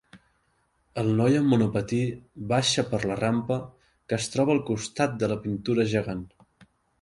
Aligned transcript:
El 1.01 1.09
noi 1.17 1.35
amb 1.41 1.51
monopatí 1.53 1.99
baixa 2.53 2.85
per 2.93 3.01
la 3.11 3.17
rampa 3.19 3.59
que 3.83 4.19
es 4.19 4.31
troba 4.37 4.55
al 4.59 4.63
costat 4.71 5.15
de 5.25 5.31
la 5.35 5.39
pintura 5.45 5.87
gegant. 5.95 6.27